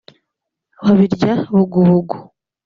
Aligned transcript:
babirya 0.85 1.33
bugubugu 1.55 2.15